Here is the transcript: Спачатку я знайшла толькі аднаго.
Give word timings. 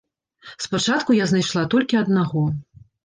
Спачатку 0.65 1.17
я 1.17 1.27
знайшла 1.33 1.63
толькі 1.75 2.01
аднаго. 2.03 2.47